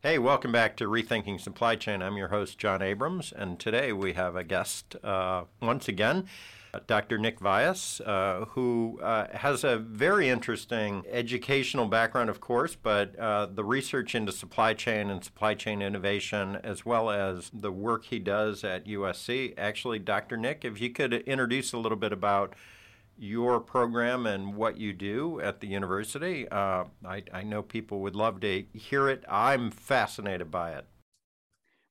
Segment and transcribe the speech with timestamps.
[0.00, 2.02] Hey, welcome back to Rethinking Supply Chain.
[2.02, 6.28] I'm your host, John Abrams, and today we have a guest uh, once again.
[6.86, 7.18] Dr.
[7.18, 13.46] Nick Vyas, uh, who uh, has a very interesting educational background, of course, but uh,
[13.46, 18.20] the research into supply chain and supply chain innovation, as well as the work he
[18.20, 19.52] does at USC.
[19.58, 20.36] Actually, Dr.
[20.36, 22.54] Nick, if you could introduce a little bit about
[23.18, 28.16] your program and what you do at the university, uh, I, I know people would
[28.16, 29.24] love to hear it.
[29.28, 30.86] I'm fascinated by it.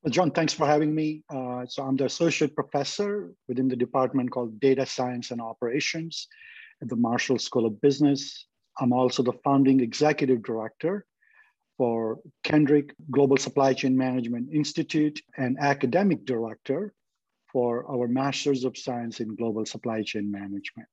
[0.04, 1.24] Well, John, thanks for having me.
[1.30, 6.28] Uh, so I'm the associate professor within the department called Data Science and Operations
[6.82, 8.46] at the Marshall School of Business.
[8.80, 11.06] I'm also the founding executive director
[11.78, 16.94] for Kendrick Global Supply Chain Management Institute and academic director
[17.52, 20.90] for our Masters of Science in Global Supply Chain Management.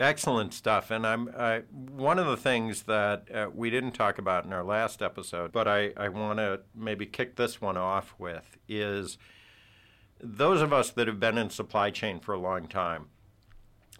[0.00, 0.90] Excellent stuff.
[0.90, 4.64] And I'm I, one of the things that uh, we didn't talk about in our
[4.64, 9.18] last episode, but I, I want to maybe kick this one off with is
[10.20, 13.06] those of us that have been in supply chain for a long time.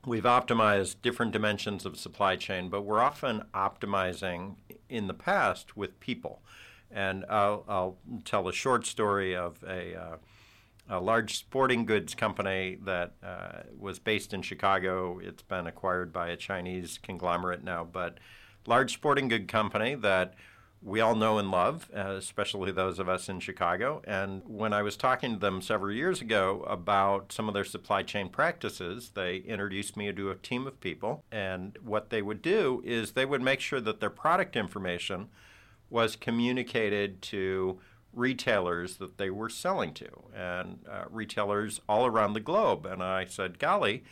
[0.05, 4.57] We've optimized different dimensions of supply chain, but we're often optimizing
[4.89, 6.43] in the past with people.
[6.91, 10.17] And I'll, I'll tell a short story of a uh,
[10.89, 15.19] a large sporting goods company that uh, was based in Chicago.
[15.23, 18.19] It's been acquired by a Chinese conglomerate now, but
[18.67, 20.35] large sporting good company that
[20.85, 24.03] we all know and love, uh, especially those of us in Chicago.
[24.07, 28.03] And when I was talking to them several years ago about some of their supply
[28.03, 31.25] chain practices, they introduced me to a team of people.
[31.33, 35.31] And what they would do is they would make sure that their product information
[35.89, 37.79] was communicated to
[38.15, 42.87] retailers that they were selling to, and uh, retailers all around the globe.
[42.87, 44.05] And I said, golly,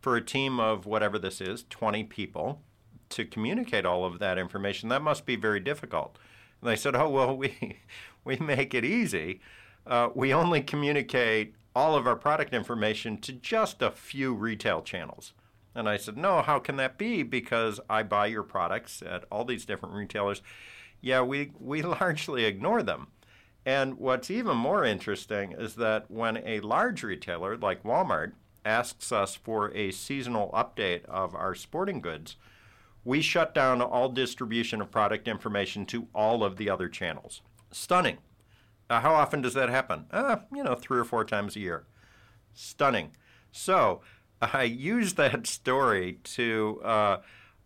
[0.00, 2.62] for a team of whatever this is, 20 people,
[3.10, 6.16] to communicate all of that information, that must be very difficult.
[6.60, 7.80] And they said, oh, well, we,
[8.24, 9.40] we make it easy.
[9.86, 15.32] Uh, we only communicate all of our product information to just a few retail channels.
[15.74, 17.22] And I said, no, how can that be?
[17.22, 20.42] Because I buy your products at all these different retailers.
[21.00, 23.08] Yeah, we, we largely ignore them.
[23.66, 28.32] And what's even more interesting is that when a large retailer like Walmart
[28.64, 32.36] asks us for a seasonal update of our sporting goods,
[33.04, 37.42] we shut down all distribution of product information to all of the other channels.
[37.70, 38.18] Stunning.
[38.88, 40.06] Uh, how often does that happen?
[40.10, 41.84] Uh, you know, three or four times a year.
[42.52, 43.12] Stunning.
[43.52, 44.00] So
[44.42, 47.18] I use that story to, uh,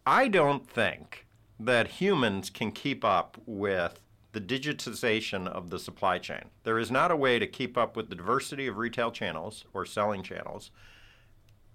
[0.06, 1.26] I don't think
[1.58, 4.00] that humans can keep up with
[4.34, 6.50] the digitization of the supply chain.
[6.64, 9.86] There is not a way to keep up with the diversity of retail channels or
[9.86, 10.70] selling channels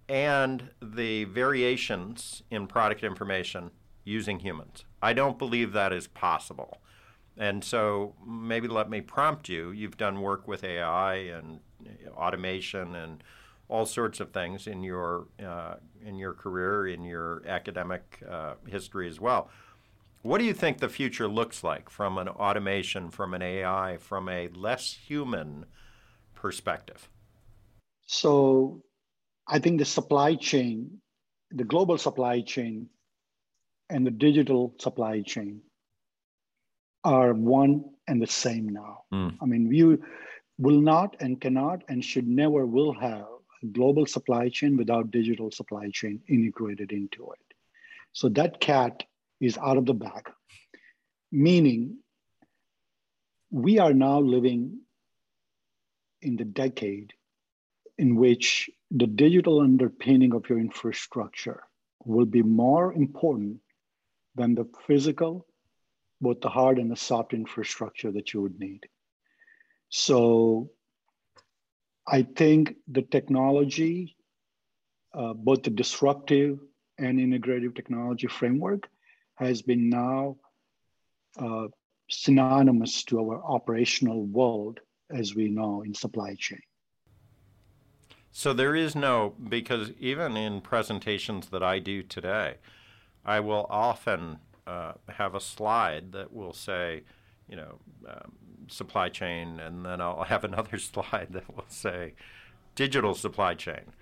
[0.09, 3.71] and the variations in product information
[4.03, 4.83] using humans.
[5.01, 6.81] I don't believe that is possible.
[7.37, 9.71] And so maybe let me prompt you.
[9.71, 11.61] You've done work with AI and
[12.09, 13.23] automation and
[13.69, 19.07] all sorts of things in your uh, in your career, in your academic uh, history
[19.07, 19.49] as well.
[20.21, 24.27] What do you think the future looks like from an automation, from an AI, from
[24.27, 25.65] a less human
[26.35, 27.09] perspective?
[28.05, 28.83] So,
[29.47, 30.99] I think the supply chain,
[31.51, 32.89] the global supply chain,
[33.89, 35.61] and the digital supply chain
[37.03, 39.03] are one and the same now.
[39.13, 39.37] Mm.
[39.41, 40.03] I mean, you
[40.57, 43.25] will not and cannot and should never will have
[43.63, 47.55] a global supply chain without digital supply chain integrated into it.
[48.11, 49.03] So that cat
[49.39, 50.29] is out of the bag,
[51.31, 51.97] meaning
[53.51, 54.79] we are now living
[56.21, 57.13] in the decade
[57.97, 61.63] in which the digital underpinning of your infrastructure
[62.05, 63.57] will be more important
[64.35, 65.45] than the physical,
[66.21, 68.87] both the hard and the soft infrastructure that you would need.
[69.89, 70.71] So
[72.07, 74.15] I think the technology,
[75.13, 76.59] uh, both the disruptive
[76.97, 78.89] and integrative technology framework
[79.39, 80.35] has been now
[81.39, 81.67] uh,
[82.09, 86.61] synonymous to our operational world as we know in supply chain.
[88.31, 92.55] So there is no, because even in presentations that I do today,
[93.25, 97.03] I will often uh, have a slide that will say,
[97.49, 98.33] you know, um,
[98.67, 102.13] supply chain, and then I'll have another slide that will say
[102.75, 103.93] digital supply chain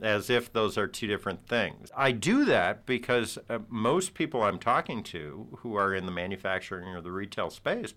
[0.00, 1.90] as if those are two different things.
[1.96, 6.88] I do that because uh, most people I'm talking to who are in the manufacturing
[6.88, 7.94] or the retail space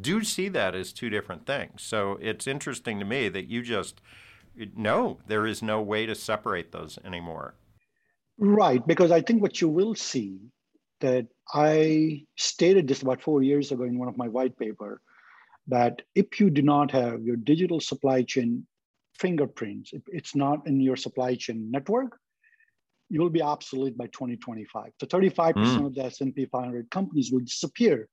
[0.00, 1.82] do see that as two different things.
[1.82, 4.00] So it's interesting to me that you just
[4.74, 7.54] no, there is no way to separate those anymore.
[8.38, 10.38] Right, because I think what you will see
[11.00, 15.00] that I stated this about four years ago in one of my white paper
[15.68, 18.66] that if you do not have your digital supply chain
[19.20, 22.18] fingerprints, if it's not in your supply chain network,
[23.10, 24.92] you will be obsolete by 2025.
[25.00, 25.86] So 35% mm.
[25.86, 28.08] of the S&P 500 companies will disappear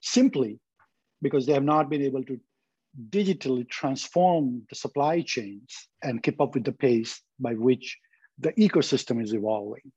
[0.00, 0.58] simply
[1.22, 2.40] because they have not been able to
[3.10, 7.96] digitally transform the supply chains and keep up with the pace by which
[8.38, 9.92] the ecosystem is evolving.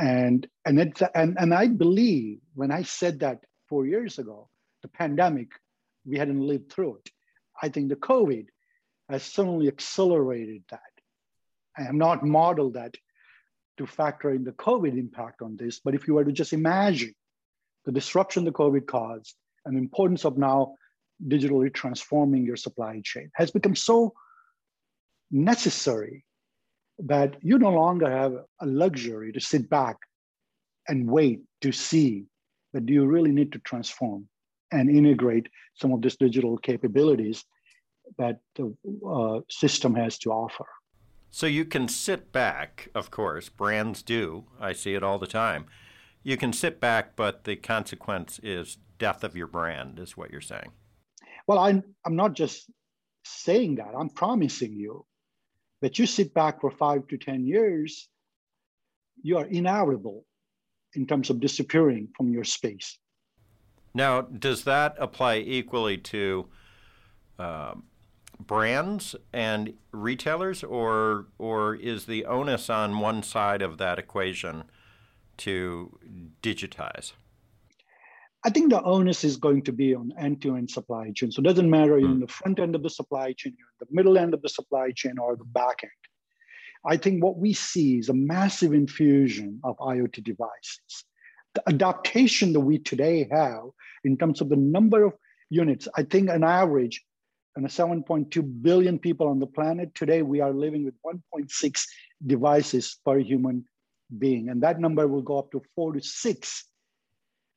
[0.00, 4.48] And, and, it's, and, and I believe when I said that four years ago,
[4.80, 5.48] the pandemic,
[6.04, 7.10] we hadn't lived through it.
[7.62, 8.46] I think the COVID
[9.12, 10.80] has certainly accelerated that.
[11.76, 12.94] I have not modeled that
[13.78, 17.14] to factor in the COVID impact on this, but if you were to just imagine
[17.84, 20.74] the disruption the COVID caused and the importance of now
[21.26, 24.12] digitally transforming your supply chain has become so
[25.30, 26.24] necessary
[26.98, 29.96] that you no longer have a luxury to sit back
[30.88, 32.26] and wait to see
[32.72, 34.28] that you really need to transform
[34.70, 37.44] and integrate some of these digital capabilities
[38.18, 38.74] that the
[39.06, 40.66] uh, system has to offer.
[41.30, 44.44] So you can sit back, of course, brands do.
[44.60, 45.66] I see it all the time.
[46.22, 50.40] You can sit back, but the consequence is death of your brand, is what you're
[50.40, 50.72] saying.
[51.46, 52.70] Well, I'm, I'm not just
[53.24, 55.06] saying that, I'm promising you
[55.80, 58.08] that you sit back for five to 10 years,
[59.22, 60.24] you are inevitable
[60.94, 62.98] in terms of disappearing from your space.
[63.94, 66.48] Now, does that apply equally to
[67.38, 67.74] uh,
[68.46, 74.64] brands and retailers, or or is the onus on one side of that equation
[75.38, 75.98] to
[76.42, 77.12] digitize?
[78.44, 81.30] I think the onus is going to be on end-to-end supply chain.
[81.30, 82.20] So it doesn't matter you're in hmm.
[82.20, 84.90] the front end of the supply chain, you're in the middle end of the supply
[84.90, 85.92] chain, or the back end.
[86.84, 91.04] I think what we see is a massive infusion of IoT devices.
[91.54, 93.64] The adaptation that we today have
[94.04, 95.12] in terms of the number of
[95.48, 97.04] units, I think an average,
[97.56, 101.86] and 7.2 billion people on the planet, today we are living with 1.6
[102.26, 103.64] devices per human
[104.18, 104.48] being.
[104.48, 106.64] And that number will go up to four to six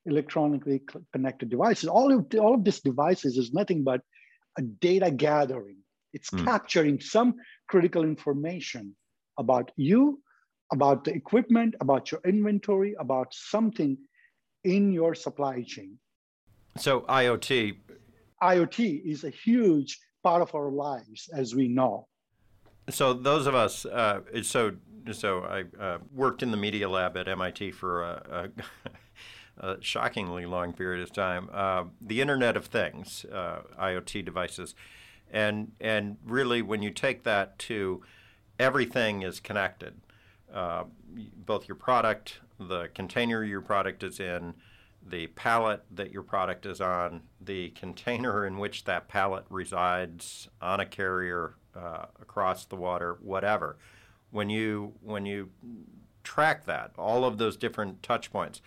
[0.06, 0.82] electronically
[1.14, 1.90] connected devices.
[1.90, 4.02] All of, all of these devices is nothing but
[4.58, 5.78] a data gathering.
[6.14, 6.46] It's mm.
[6.46, 7.36] capturing some
[7.68, 8.96] critical information
[9.38, 10.22] about you,
[10.72, 13.98] about the equipment, about your inventory, about something
[14.64, 15.98] in your supply chain.
[16.78, 17.78] So IoT.
[18.46, 22.08] IoT is a huge part of our lives, as we know.
[22.90, 24.74] So those of us, uh, so
[25.12, 28.64] so I uh, worked in the media lab at MIT for a, a
[29.58, 31.50] a shockingly long period of time.
[31.52, 34.76] Uh, the Internet of Things, uh, IoT devices,
[35.32, 38.04] and and really when you take that to
[38.60, 39.96] everything is connected,
[40.54, 40.84] uh,
[41.36, 44.54] both your product, the container your product is in,
[45.06, 50.80] the pallet that your product is on, the container in which that pallet resides on
[50.80, 53.78] a carrier uh, across the water, whatever.
[54.32, 55.52] When you when you
[56.24, 58.62] track that, all of those different touch points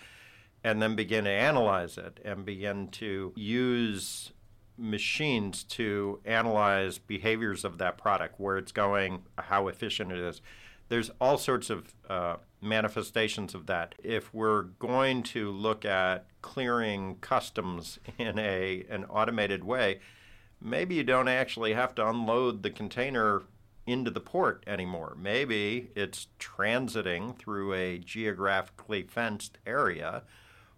[0.62, 4.32] and then begin to analyze it and begin to use
[4.76, 10.40] machines to analyze behaviors of that product, where it's going, how efficient it is.
[10.88, 13.94] There's all sorts of uh, manifestations of that.
[14.02, 20.00] If we're going to look at clearing customs in a an automated way,
[20.60, 23.42] maybe you don't actually have to unload the container
[23.86, 25.16] into the port anymore.
[25.18, 30.24] Maybe it's transiting through a geographically fenced area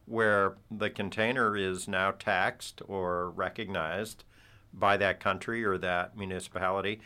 [0.06, 4.24] where the container is now taxed or recognized
[4.72, 7.00] by that country or that municipality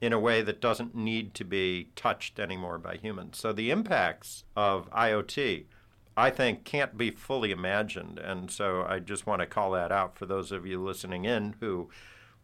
[0.00, 3.38] in a way that doesn't need to be touched anymore by humans.
[3.38, 5.64] So the impacts of IoT,
[6.16, 8.18] I think, can't be fully imagined.
[8.18, 11.56] And so I just want to call that out for those of you listening in
[11.60, 11.88] who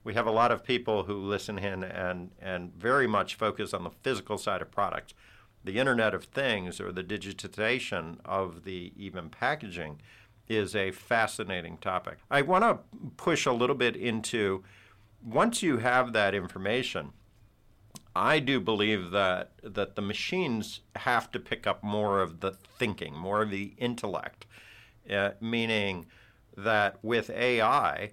[0.02, 3.84] we have a lot of people who listen in and, and very much focus on
[3.84, 5.14] the physical side of products
[5.64, 10.00] the Internet of Things or the digitization of the even packaging
[10.46, 12.18] is a fascinating topic.
[12.30, 12.78] I want to
[13.16, 14.62] push a little bit into
[15.24, 17.12] once you have that information,
[18.16, 23.16] I do believe that that the machines have to pick up more of the thinking,
[23.16, 24.46] more of the intellect,
[25.10, 26.06] uh, meaning
[26.56, 28.12] that with AI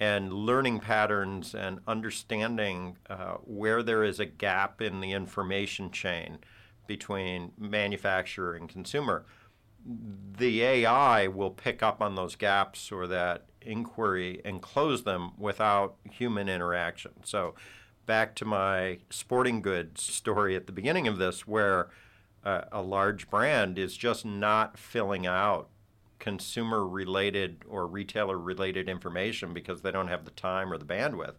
[0.00, 6.38] and learning patterns and understanding uh, where there is a gap in the information chain,
[6.86, 9.24] between manufacturer and consumer,
[10.38, 15.96] the AI will pick up on those gaps or that inquiry and close them without
[16.10, 17.12] human interaction.
[17.24, 17.54] So,
[18.06, 21.90] back to my sporting goods story at the beginning of this, where
[22.44, 25.68] uh, a large brand is just not filling out
[26.18, 31.34] consumer related or retailer related information because they don't have the time or the bandwidth.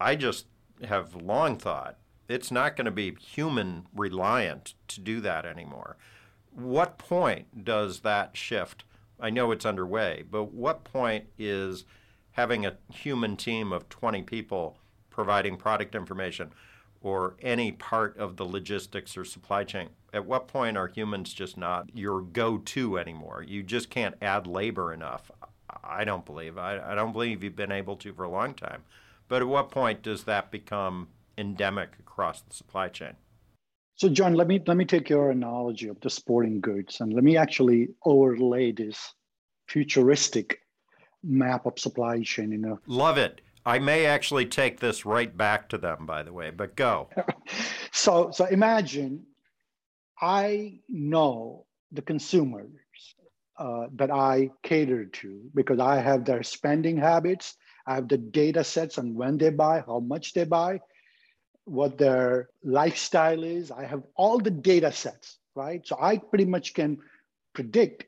[0.00, 0.46] I just
[0.84, 1.96] have long thought
[2.28, 5.96] it's not going to be human reliant to do that anymore.
[6.50, 8.84] What point does that shift?
[9.20, 11.84] I know it's underway, but what point is
[12.32, 14.78] having a human team of 20 people
[15.16, 16.52] providing product information
[17.00, 19.88] or any part of the logistics or supply chain?
[20.12, 23.42] At what point are humans just not your go to anymore?
[23.46, 25.30] You just can't add labor enough.
[25.82, 26.58] I don't believe.
[26.58, 28.82] I, I don't believe you've been able to for a long time.
[29.28, 31.08] But at what point does that become
[31.38, 33.14] endemic across the supply chain?
[33.96, 37.24] So, John, let me let me take your analogy of the sporting goods and let
[37.24, 39.14] me actually overlay this
[39.68, 40.60] futuristic
[41.24, 42.52] map of supply chain.
[42.52, 43.40] You know, love it.
[43.66, 47.08] I may actually take this right back to them, by the way, but go.
[47.92, 49.26] so, so imagine
[50.20, 52.70] I know the consumers
[53.58, 57.56] uh, that I cater to because I have their spending habits.
[57.88, 60.80] I have the data sets on when they buy, how much they buy,
[61.64, 63.72] what their lifestyle is.
[63.72, 65.84] I have all the data sets, right?
[65.84, 66.98] So I pretty much can
[67.52, 68.06] predict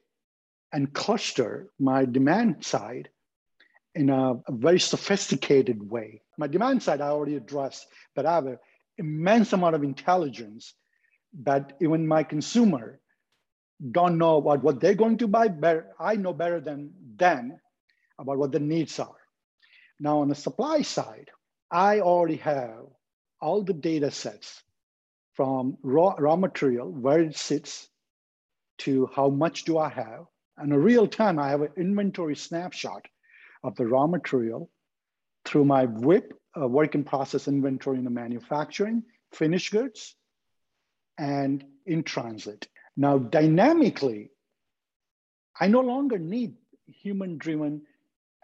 [0.73, 3.09] and cluster my demand side
[3.99, 6.23] in a, very sophisticated way.
[6.39, 8.59] My demand side I already addressed, but I have an
[8.97, 10.75] immense amount of intelligence
[11.43, 13.01] that even my consumer
[13.91, 15.89] don't know about what they're going to buy better.
[15.99, 17.59] I know better than them
[18.21, 19.21] about what the needs are.
[19.99, 21.31] Now on the supply side,
[21.69, 22.87] I already have
[23.41, 24.63] all the data sets
[25.35, 27.89] from raw, raw material, where it sits,
[28.79, 30.27] to how much do I have.
[30.57, 33.07] And in real time, I have an inventory snapshot
[33.63, 34.71] of the raw material
[35.45, 40.15] through my WIP, uh, work in process inventory in the manufacturing, finished goods,
[41.17, 42.69] and in transit.
[42.97, 44.31] Now, dynamically,
[45.59, 46.55] I no longer need
[46.87, 47.83] human driven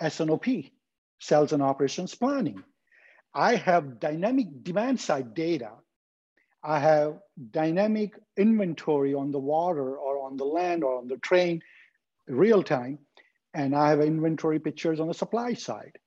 [0.00, 0.46] S&OP,
[1.20, 2.62] sales and operations planning.
[3.32, 5.72] I have dynamic demand side data.
[6.62, 7.18] I have
[7.50, 11.62] dynamic inventory on the water or on the land or on the train
[12.26, 12.98] real time
[13.54, 15.98] and I have inventory pictures on the supply side.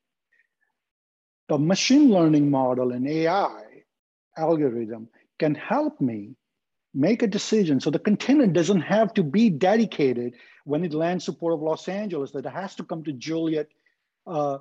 [1.47, 3.63] The machine learning model and AI
[4.37, 5.07] algorithm
[5.39, 6.35] can help me
[6.93, 7.79] make a decision.
[7.79, 10.33] So the container doesn't have to be dedicated
[10.65, 13.69] when it lands to Port of Los Angeles, that it has to come to Joliet,
[14.25, 14.57] uh,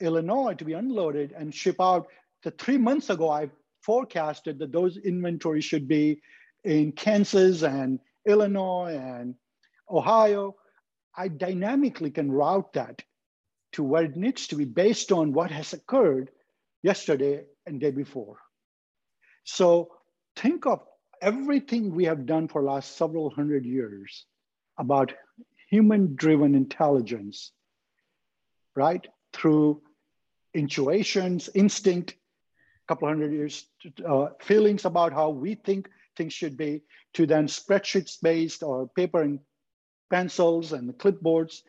[0.00, 2.06] Illinois to be unloaded and ship out.
[2.44, 3.50] The three months ago, I
[3.80, 6.20] forecasted that those inventories should be
[6.62, 9.34] in Kansas and Illinois and
[9.90, 10.54] Ohio.
[11.16, 13.02] I dynamically can route that
[13.72, 16.30] to where it needs to be based on what has occurred
[16.82, 18.38] yesterday and day before.
[19.44, 19.90] So
[20.36, 20.82] think of
[21.20, 24.26] everything we have done for last several hundred years
[24.78, 25.12] about
[25.70, 27.52] human-driven intelligence,
[28.74, 29.06] right?
[29.32, 29.82] Through
[30.54, 32.16] intuitions, instinct, a
[32.88, 33.66] couple hundred years,
[34.06, 36.82] uh, feelings about how we think things should be,
[37.14, 39.40] to then spreadsheets based or paper and
[40.12, 41.62] pencils and the clipboards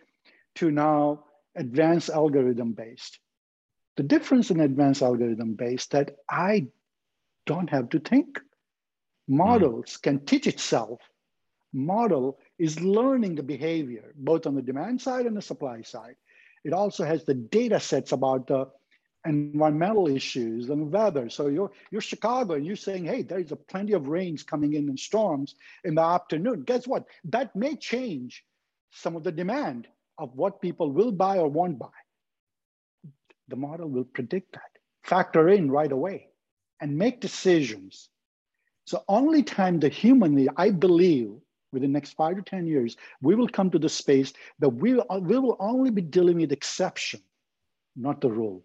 [0.56, 1.24] to now
[1.56, 3.18] advanced algorithm based.
[3.96, 6.68] The difference in advanced algorithm based that I
[7.46, 8.40] don't have to think.
[9.28, 10.02] Models mm.
[10.02, 11.00] can teach itself.
[11.72, 16.16] Model is learning the behavior, both on the demand side and the supply side.
[16.64, 18.68] It also has the data sets about the
[19.26, 21.30] environmental issues and weather.
[21.30, 24.90] So you're you're Chicago and you're saying, hey, there's a plenty of rains coming in
[24.90, 26.64] and storms in the afternoon.
[26.64, 27.06] Guess what?
[27.26, 28.44] That may change
[28.92, 29.88] some of the demand
[30.18, 31.88] of what people will buy or won't buy.
[33.48, 34.72] The model will predict that,
[35.04, 36.30] factor in right away,
[36.80, 38.10] and make decisions.
[38.86, 41.32] So only time the human, I believe,
[41.72, 44.94] within the next five to 10 years, we will come to the space that we,
[44.94, 47.22] we will only be dealing with exception,
[47.96, 48.64] not the rule.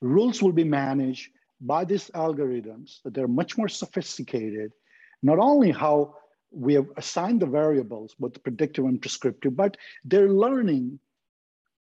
[0.00, 4.72] Rules will be managed by these algorithms that they're much more sophisticated,
[5.22, 6.16] not only how
[6.50, 10.98] we have assigned the variables, both predictive and prescriptive, but they're learning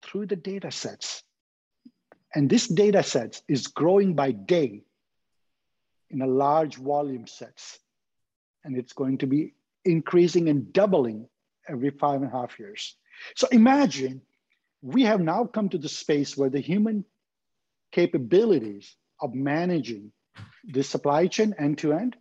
[0.03, 1.23] through the data sets.
[2.35, 4.83] And this data sets is growing by day
[6.11, 7.79] in a large volume sets.
[8.65, 9.55] And it's going to be
[9.85, 11.29] increasing and doubling
[11.69, 12.97] every five and a half years.
[13.37, 14.23] So imagine
[14.81, 17.05] we have now come to the space where the human
[17.93, 20.13] capabilities of managing
[20.65, 22.17] the supply chain end to end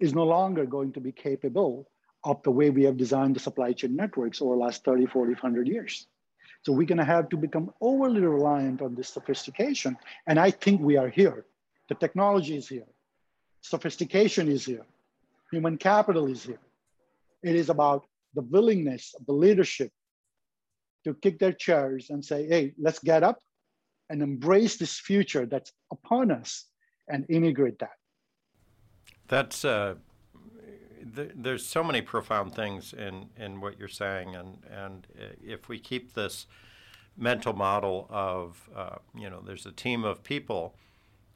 [0.00, 1.88] is no longer going to be capable
[2.24, 5.32] of the way we have designed the supply chain networks over the last 30, 40,
[5.32, 6.06] 100 years.
[6.62, 9.96] So we're going to have to become overly reliant on this sophistication.
[10.26, 11.46] And I think we are here.
[11.88, 12.86] The technology is here.
[13.60, 14.84] Sophistication is here.
[15.52, 16.60] Human capital is here.
[17.42, 19.92] It is about the willingness of the leadership
[21.04, 23.38] to kick their chairs and say, hey, let's get up
[24.10, 26.66] and embrace this future that's upon us
[27.08, 27.96] and integrate that.
[29.28, 29.94] That's uh,
[31.14, 35.06] th- there's so many profound things in in what you're saying, and and
[35.42, 36.46] if we keep this
[37.16, 40.74] mental model of uh, you know there's a team of people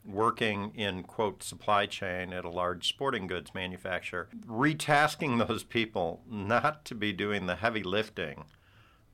[0.05, 6.85] working in quote supply chain at a large sporting goods manufacturer retasking those people not
[6.85, 8.45] to be doing the heavy lifting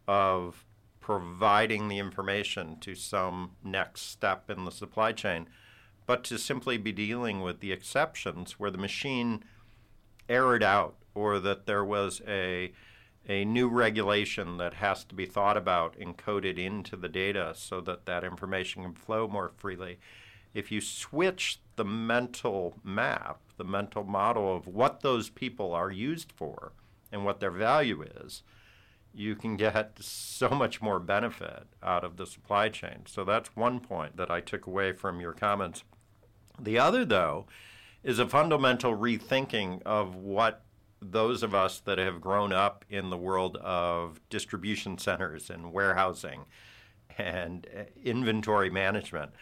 [0.06, 0.64] of
[1.08, 5.48] providing the information to some next step in the supply chain
[6.04, 9.42] but to simply be dealing with the exceptions where the machine
[10.28, 12.70] erred out or that there was a
[13.26, 18.04] a new regulation that has to be thought about encoded into the data so that
[18.04, 19.98] that information can flow more freely.
[20.52, 26.32] If you switch the mental map, the mental model of what those people are used
[26.32, 26.72] for
[27.10, 28.42] and what their value is,
[29.14, 33.02] you can get so much more benefit out of the supply chain.
[33.06, 35.82] So that's one point that I took away from your comments.
[36.58, 37.46] The other, though,
[38.02, 40.62] is a fundamental rethinking of what
[41.00, 46.44] those of us that have grown up in the world of distribution centers and warehousing
[47.16, 47.66] and
[48.04, 49.32] inventory management.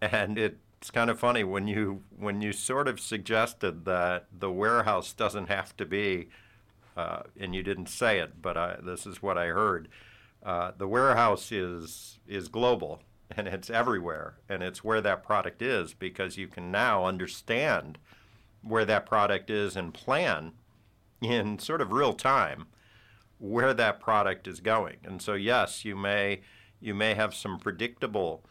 [0.00, 5.12] And it's kind of funny when you when you sort of suggested that the warehouse
[5.12, 6.28] doesn't have to be,
[7.00, 9.88] uh, and you didn't say it, but I, this is what I heard.
[10.42, 15.94] Uh, the warehouse is is global and it's everywhere and it's where that product is
[15.94, 17.98] because you can now understand
[18.62, 20.52] where that product is and plan
[21.22, 22.66] in sort of real time
[23.38, 24.96] where that product is going.
[25.04, 26.40] And so yes, you may
[26.80, 28.44] you may have some predictable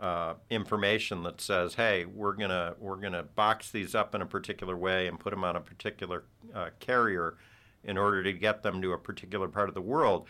[0.00, 4.76] uh, information that says, "Hey, we're gonna we're gonna box these up in a particular
[4.76, 7.36] way and put them on a particular uh, carrier
[7.84, 10.26] in order to get them to a particular part of the world."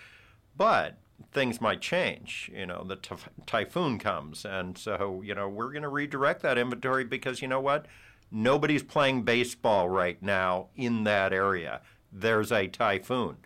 [0.57, 0.99] But
[1.33, 2.51] things might change.
[2.55, 2.99] You know, the
[3.47, 7.61] typhoon comes, and so you know we're going to redirect that inventory because you know
[7.61, 7.87] what?
[8.31, 11.81] Nobody's playing baseball right now in that area.
[12.13, 13.39] There's a typhoon,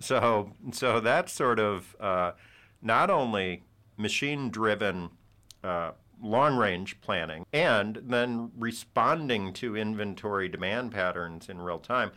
[0.00, 2.32] so so that's sort of uh,
[2.82, 3.64] not only
[3.96, 5.10] machine-driven.
[5.64, 12.10] Uh, long range planning and then responding to inventory demand patterns in real time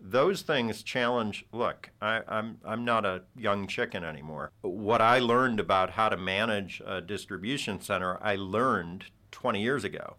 [0.00, 4.50] those things challenge look I, am I'm, I'm not a young chicken anymore.
[4.62, 10.16] What i learned about how to manage a distribution center i learned 20 years ago.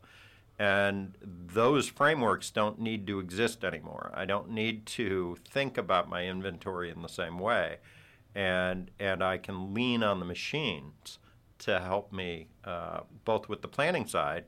[0.59, 4.11] And those frameworks don't need to exist anymore.
[4.15, 7.77] I don't need to think about my inventory in the same way.
[8.35, 11.19] And and i can lean on the machines
[11.59, 14.45] to help me uh, both with the planning side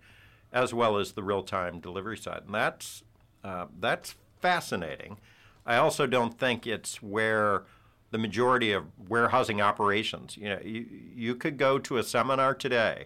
[0.51, 2.43] as well as the real-time delivery side.
[2.45, 3.03] And that's
[3.43, 5.17] uh, that's fascinating.
[5.65, 7.63] I also don't think it's where
[8.11, 13.05] the majority of warehousing operations, you know, you, you could go to a seminar today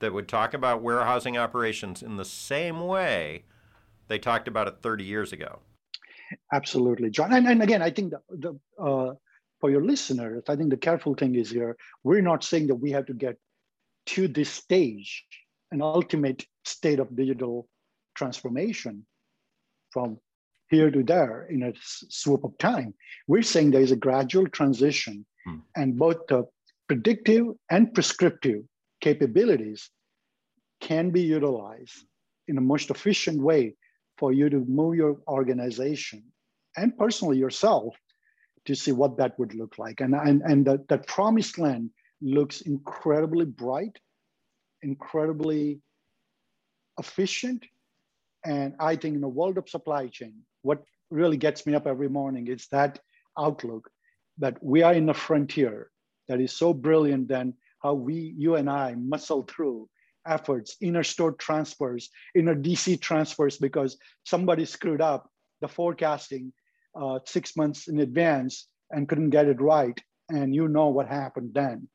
[0.00, 3.44] that would talk about warehousing operations in the same way
[4.08, 5.60] they talked about it 30 years ago.
[6.52, 7.32] Absolutely, John.
[7.32, 9.14] And, and again, I think the, the uh,
[9.60, 12.90] for your listeners, I think the careful thing is here, we're not saying that we
[12.92, 13.36] have to get
[14.06, 15.24] to this stage,
[15.70, 17.68] an ultimate state of digital
[18.14, 19.06] transformation
[19.90, 20.18] from
[20.70, 22.94] here to there in a swoop of time.
[23.26, 25.58] We're saying there is a gradual transition, hmm.
[25.76, 26.44] and both the
[26.88, 28.62] predictive and prescriptive
[29.00, 29.90] capabilities
[30.80, 32.04] can be utilized
[32.48, 33.74] in a most efficient way
[34.18, 36.24] for you to move your organization
[36.76, 37.94] and personally yourself
[38.66, 40.00] to see what that would look like.
[40.00, 43.96] And, and, and the, the promised land looks incredibly bright,
[44.82, 45.80] incredibly
[46.98, 47.64] efficient.
[48.44, 52.08] And I think in the world of supply chain, what really gets me up every
[52.08, 52.98] morning is that
[53.38, 53.90] outlook
[54.38, 55.90] that we are in a frontier
[56.28, 59.88] that is so brilliant than how we, you and I, muscle through
[60.26, 65.28] efforts, inner store transfers, inner DC transfers, because somebody screwed up
[65.60, 66.52] the forecasting
[66.94, 69.98] uh, six months in advance and couldn't get it right.
[70.28, 71.88] And you know what happened then,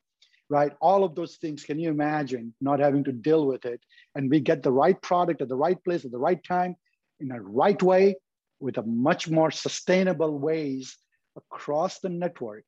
[0.50, 0.72] right?
[0.82, 3.80] All of those things, can you imagine not having to deal with it?
[4.16, 6.76] And we get the right product at the right place at the right time
[7.20, 8.16] in the right way
[8.60, 10.98] with a much more sustainable ways
[11.36, 12.64] across the network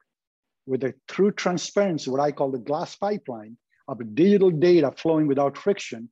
[0.65, 5.57] with a true transparency, what I call the glass pipeline of digital data flowing without
[5.57, 6.09] friction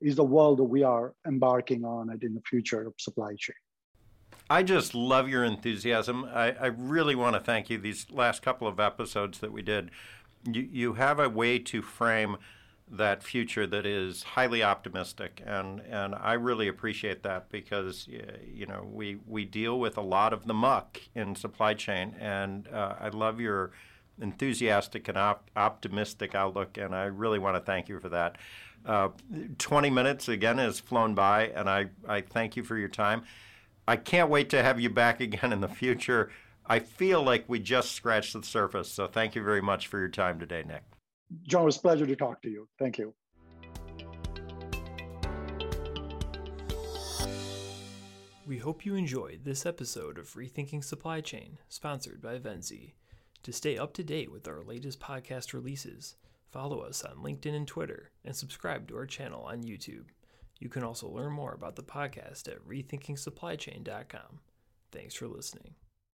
[0.00, 3.54] is the world that we are embarking on it in the future of supply chain.
[4.50, 6.24] I just love your enthusiasm.
[6.24, 7.78] I, I really want to thank you.
[7.78, 9.90] These last couple of episodes that we did,
[10.44, 12.36] you, you have a way to frame
[12.92, 18.86] that future that is highly optimistic, and and I really appreciate that because you know
[18.92, 23.08] we we deal with a lot of the muck in supply chain, and uh, I
[23.08, 23.72] love your
[24.20, 28.36] enthusiastic and op- optimistic outlook, and I really want to thank you for that.
[28.84, 29.08] Uh,
[29.58, 33.22] 20 minutes again has flown by, and I, I thank you for your time.
[33.86, 36.30] I can't wait to have you back again in the future.
[36.66, 40.08] I feel like we just scratched the surface, so thank you very much for your
[40.08, 40.82] time today, Nick.
[41.46, 42.68] John, it was a pleasure to talk to you.
[42.78, 43.14] Thank you.
[48.46, 52.94] We hope you enjoyed this episode of Rethinking Supply Chain, sponsored by Venzi.
[53.44, 56.16] To stay up to date with our latest podcast releases,
[56.50, 60.06] follow us on LinkedIn and Twitter, and subscribe to our channel on YouTube.
[60.58, 64.40] You can also learn more about the podcast at rethinkingsupplychain.com.
[64.92, 65.74] Thanks for listening.